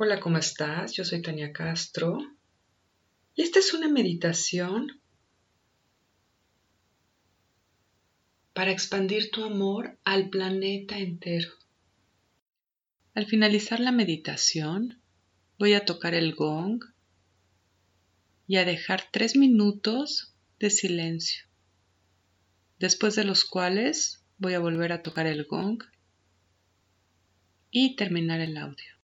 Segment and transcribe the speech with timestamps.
[0.00, 0.92] Hola, ¿cómo estás?
[0.92, 2.18] Yo soy Tania Castro
[3.34, 5.00] y esta es una meditación
[8.52, 11.50] para expandir tu amor al planeta entero.
[13.14, 15.02] Al finalizar la meditación,
[15.58, 16.80] voy a tocar el gong
[18.46, 21.42] y a dejar tres minutos de silencio,
[22.78, 25.82] después de los cuales voy a volver a tocar el gong
[27.72, 28.97] y terminar el audio.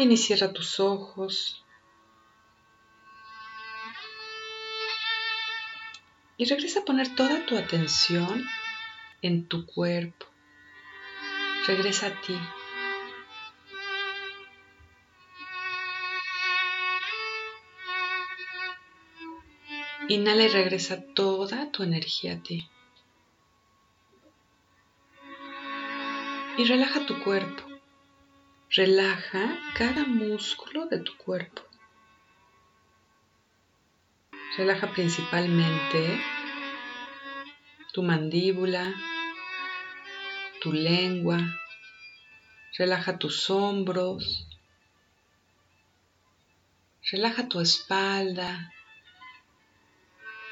[0.00, 1.62] Bien y cierra tus ojos.
[6.38, 8.42] Y regresa a poner toda tu atención
[9.20, 10.24] en tu cuerpo.
[11.66, 12.34] Regresa a ti.
[20.08, 22.66] Inhala y regresa toda tu energía a ti.
[26.56, 27.69] Y relaja tu cuerpo.
[28.70, 31.62] Relaja cada músculo de tu cuerpo.
[34.56, 36.20] Relaja principalmente
[37.92, 38.94] tu mandíbula,
[40.60, 41.38] tu lengua.
[42.78, 44.46] Relaja tus hombros.
[47.10, 48.72] Relaja tu espalda,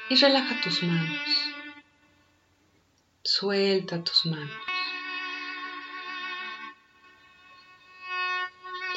[0.09, 1.29] y relaja tus manos.
[3.23, 4.78] Suelta tus manos.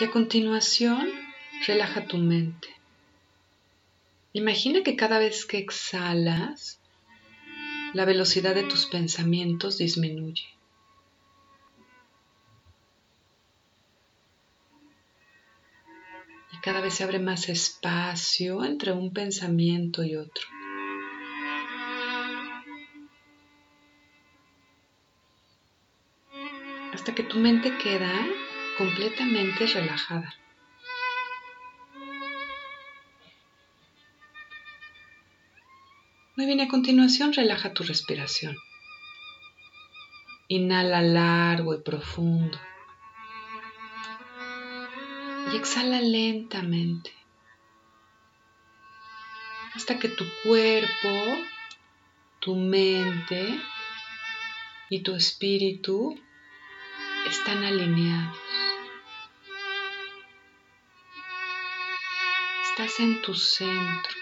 [0.00, 1.10] Y a continuación,
[1.66, 2.68] relaja tu mente.
[4.32, 6.80] Imagina que cada vez que exhalas,
[7.92, 10.46] la velocidad de tus pensamientos disminuye.
[16.52, 20.46] Y cada vez se abre más espacio entre un pensamiento y otro.
[26.92, 28.12] hasta que tu mente queda
[28.82, 30.34] completamente relajada.
[36.36, 38.56] Muy bien, a continuación relaja tu respiración.
[40.48, 42.58] Inhala largo y profundo.
[45.52, 47.12] Y exhala lentamente.
[49.74, 51.12] Hasta que tu cuerpo,
[52.40, 53.60] tu mente
[54.90, 56.20] y tu espíritu
[57.28, 58.38] están alineados.
[62.82, 64.12] En tu centro.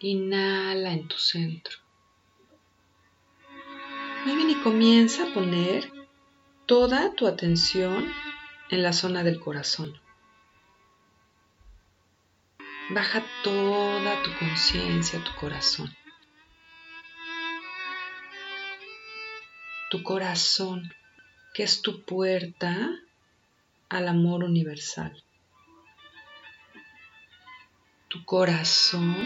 [0.00, 1.78] Inhala en tu centro.
[4.26, 5.90] Muy bien y comienza a poner
[6.66, 8.12] toda tu atención
[8.68, 9.98] en la zona del corazón.
[12.90, 15.96] Baja toda tu conciencia a tu corazón.
[19.92, 20.90] tu corazón,
[21.52, 22.74] que es tu puerta
[23.92, 25.12] al amor universal.
[28.08, 29.16] Tu corazón,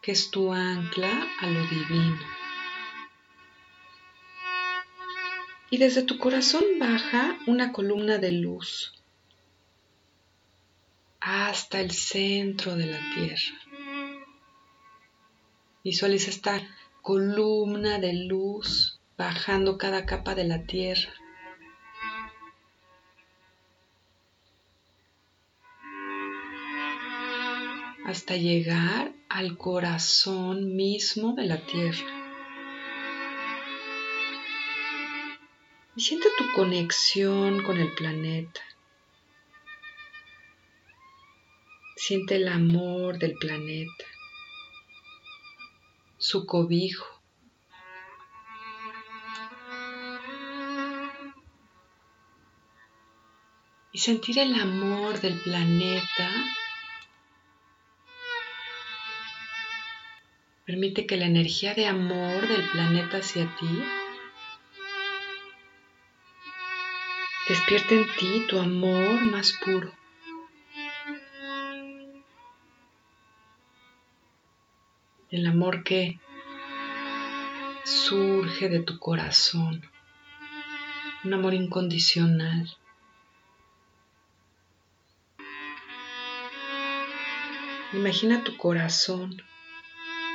[0.00, 2.20] que es tu ancla a lo divino.
[5.70, 8.94] Y desde tu corazón baja una columna de luz
[11.20, 13.58] hasta el centro de la tierra.
[15.82, 16.62] Visualiza esta
[17.02, 21.12] columna de luz bajando cada capa de la tierra.
[28.04, 32.06] Hasta llegar al corazón mismo de la tierra.
[35.96, 38.60] Y siente tu conexión con el planeta.
[41.96, 44.04] Siente el amor del planeta
[46.20, 47.06] su cobijo.
[53.92, 56.30] Y sentir el amor del planeta
[60.70, 63.82] permite que la energía de amor del planeta hacia ti
[67.48, 69.92] despierte en ti tu amor más puro.
[75.32, 76.20] el amor que
[77.84, 79.82] surge de tu corazón,
[81.24, 82.76] un amor incondicional.
[87.92, 89.42] Imagina tu corazón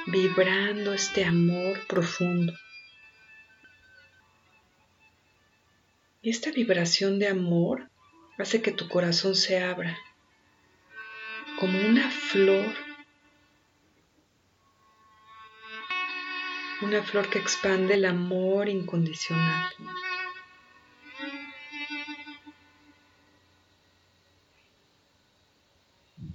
[0.08, 2.54] vibrando este amor profundo.
[6.22, 7.90] Y esta vibración de amor
[8.38, 9.98] hace que tu corazón se abra
[11.60, 12.74] como una flor,
[16.82, 19.72] una flor que expande el amor incondicional.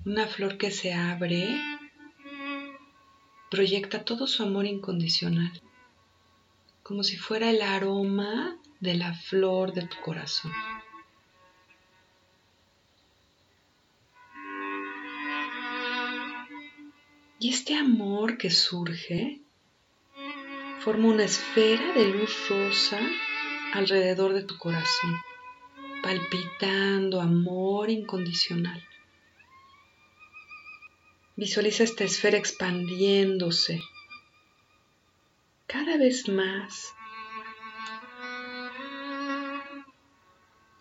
[0.06, 1.69] Una flor que se abre
[3.50, 5.52] proyecta todo su amor incondicional,
[6.84, 10.52] como si fuera el aroma de la flor de tu corazón.
[17.40, 19.40] Y este amor que surge
[20.80, 23.00] forma una esfera de luz rosa
[23.72, 25.16] alrededor de tu corazón,
[26.02, 28.86] palpitando amor incondicional.
[31.40, 33.80] Visualiza esta esfera expandiéndose
[35.66, 36.92] cada vez más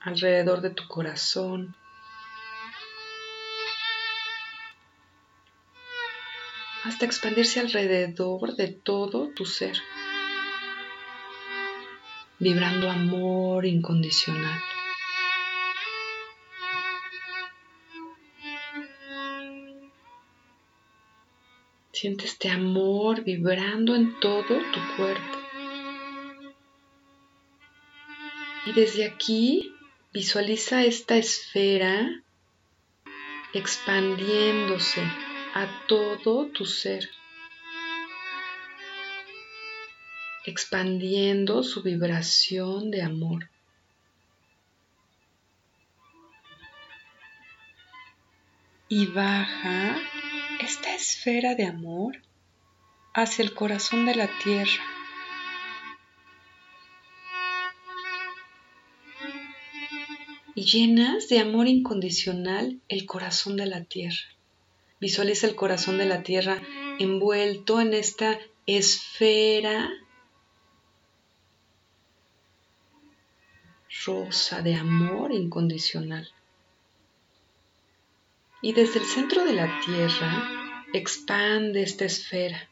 [0.02, 1.78] alrededor de tu corazón,
[6.84, 9.78] hasta expandirse alrededor de todo tu ser,
[12.38, 14.60] vibrando amor incondicional.
[22.00, 25.38] Siente este amor vibrando en todo tu cuerpo.
[28.66, 29.76] Y desde aquí
[30.14, 32.24] visualiza esta esfera
[33.54, 35.02] expandiéndose
[35.54, 37.10] a todo tu ser,
[40.46, 43.50] expandiendo su vibración de amor.
[48.88, 49.98] Y baja
[50.60, 52.22] esta esfera de amor
[53.14, 54.84] hacia el corazón de la tierra.
[60.56, 64.20] Y llenas de amor incondicional el corazón de la tierra.
[65.00, 66.62] Visualiza el corazón de la tierra
[67.00, 69.90] envuelto en esta esfera
[74.06, 76.30] rosa de amor incondicional.
[78.62, 82.70] Y desde el centro de la tierra expande esta esfera.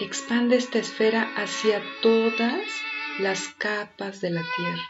[0.00, 2.66] Expande esta esfera hacia todas
[3.18, 4.82] las capas de la tierra.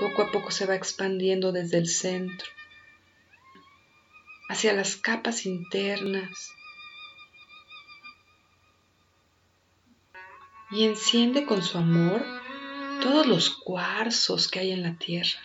[0.00, 2.48] Poco a poco se va expandiendo desde el centro
[4.48, 6.52] hacia las capas internas
[10.70, 12.24] y enciende con su amor
[13.02, 15.40] todos los cuarzos que hay en la tierra,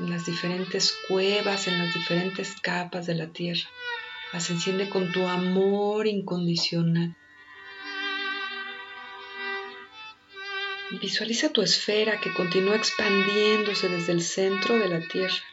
[0.00, 3.68] en las diferentes cuevas, en las diferentes capas de la tierra.
[4.32, 7.16] Las enciende con tu amor incondicional.
[11.00, 15.44] Visualiza tu esfera que continúa expandiéndose desde el centro de la tierra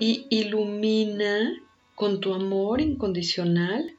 [0.00, 1.52] y ilumina
[1.94, 3.98] con tu amor incondicional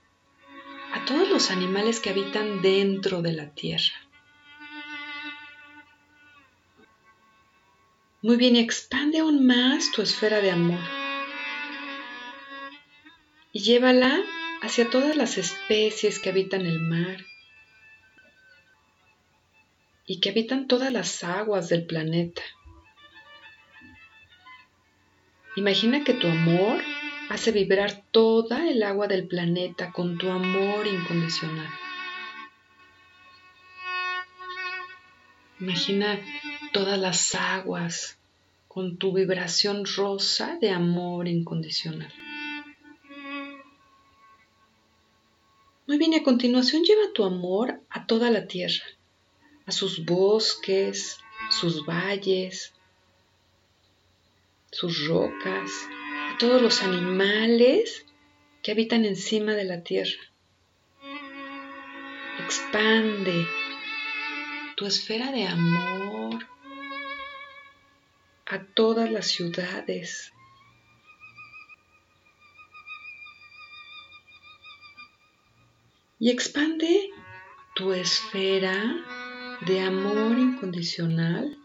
[0.94, 4.03] a todos los animales que habitan dentro de la tierra.
[8.24, 10.80] Muy bien, expande aún más tu esfera de amor
[13.52, 14.18] y llévala
[14.62, 17.18] hacia todas las especies que habitan el mar
[20.06, 22.42] y que habitan todas las aguas del planeta.
[25.58, 26.82] Imagina que tu amor
[27.30, 31.70] hace vibrar toda el agua del planeta con tu amor incondicional.
[35.60, 36.22] Imagina
[36.74, 38.18] todas las aguas
[38.68, 42.12] con tu vibración rosa de amor incondicional.
[45.86, 48.84] Muy bien, a continuación lleva tu amor a toda la tierra,
[49.68, 51.20] a sus bosques,
[51.52, 52.74] sus valles,
[54.72, 55.72] sus rocas,
[56.34, 58.06] a todos los animales
[58.64, 60.20] que habitan encima de la tierra.
[62.40, 63.46] Expande
[64.76, 66.53] tu esfera de amor
[68.46, 70.32] a todas las ciudades.
[76.20, 77.10] Y expande
[77.76, 78.76] tu esfera
[79.66, 81.58] de amor incondicional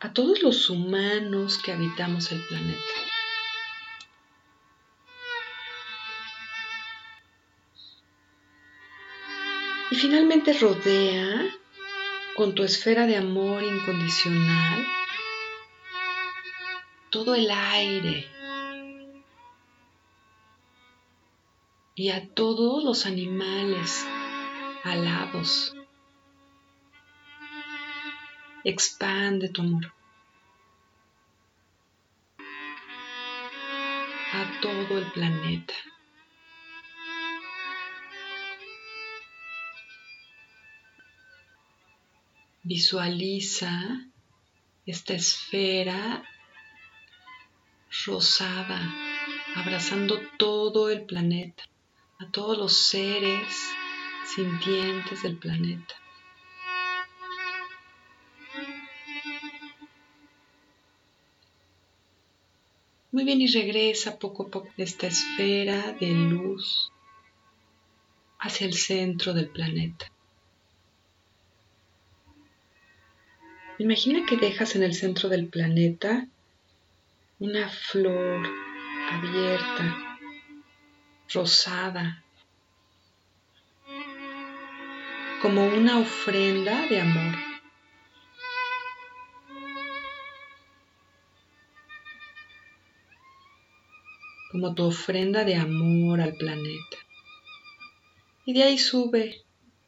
[0.00, 2.80] a todos los humanos que habitamos el planeta.
[9.90, 11.46] Y finalmente rodea
[12.36, 14.84] con tu esfera de amor incondicional
[17.14, 18.28] todo el aire
[21.94, 24.04] y a todos los animales
[24.82, 25.76] alados.
[28.64, 29.94] Expande tu amor.
[34.32, 35.74] A todo el planeta.
[42.64, 43.70] Visualiza
[44.84, 46.28] esta esfera
[48.06, 48.80] rosada
[49.54, 51.64] abrazando todo el planeta,
[52.18, 53.70] a todos los seres
[54.26, 55.94] sintientes del planeta.
[63.12, 66.90] Muy bien y regresa poco a poco de esta esfera de luz
[68.40, 70.10] hacia el centro del planeta.
[73.78, 76.28] Imagina que dejas en el centro del planeta
[77.38, 78.46] una flor
[79.10, 80.18] abierta,
[81.32, 82.24] rosada,
[85.42, 87.34] como una ofrenda de amor.
[94.54, 96.96] como tu ofrenda de amor al planeta.
[98.44, 99.42] Y de ahí sube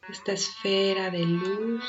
[0.08, 1.84] esta esfera de luz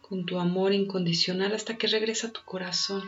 [0.00, 3.02] con tu amor incondicional hasta que regresa a tu corazón.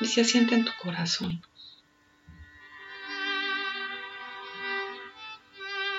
[0.00, 1.42] Y se asienta en tu corazón.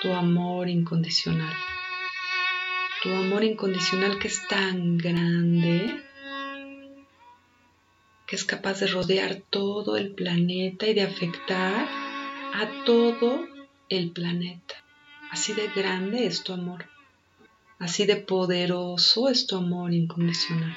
[0.02, 1.54] Tu amor incondicional.
[3.02, 6.02] Tu amor incondicional que es tan grande
[8.30, 11.88] que es capaz de rodear todo el planeta y de afectar
[12.54, 13.44] a todo
[13.88, 14.76] el planeta.
[15.32, 16.86] Así de grande es tu amor.
[17.80, 20.76] Así de poderoso es tu amor incondicional.